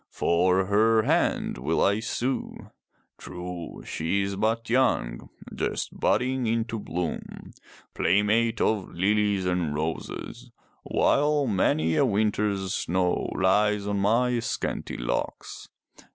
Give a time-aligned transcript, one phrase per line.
[0.09, 2.71] "For her hand will I sue.
[3.19, 7.51] True, she is but young, just budding into bloom,
[7.93, 10.49] playmate of lilies and roses,
[10.81, 15.69] while many a winter's snow lies on my scanty locks.